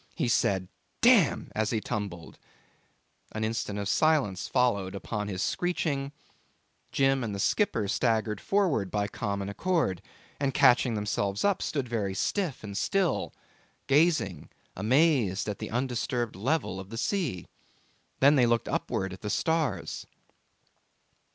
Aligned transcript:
He 0.15 0.27
said 0.27 0.67
'Damn!' 1.01 1.51
as 1.53 1.69
he 1.69 1.79
tumbled; 1.79 2.39
an 3.33 3.43
instant 3.43 3.77
of 3.77 3.87
silence 3.87 4.47
followed 4.47 4.95
upon 4.95 5.27
his 5.27 5.43
screeching: 5.43 6.11
Jim 6.91 7.23
and 7.23 7.35
the 7.35 7.39
skipper 7.39 7.87
staggered 7.87 8.41
forward 8.41 8.89
by 8.89 9.07
common 9.07 9.47
accord, 9.47 10.01
and 10.39 10.55
catching 10.55 10.95
themselves 10.95 11.45
up, 11.45 11.61
stood 11.61 11.87
very 11.87 12.15
stiff 12.15 12.63
and 12.63 12.75
still 12.75 13.31
gazing, 13.85 14.49
amazed, 14.75 15.47
at 15.47 15.59
the 15.59 15.69
undisturbed 15.69 16.35
level 16.35 16.79
of 16.79 16.89
the 16.89 16.97
sea. 16.97 17.45
Then 18.21 18.37
they 18.37 18.47
looked 18.47 18.67
upwards 18.67 19.13
at 19.13 19.21
the 19.21 19.29
stars. 19.29 20.07